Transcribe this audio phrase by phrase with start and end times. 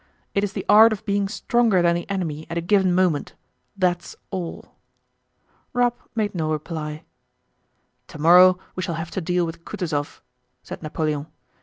[0.33, 3.35] "It is the art of being stronger than the enemy at a given moment.
[3.77, 4.77] That's all."
[5.73, 7.03] Rapp made no reply.
[8.07, 10.21] "Tomorrow we shall have to deal with Kutúzov!"
[10.63, 11.27] said Napoleon.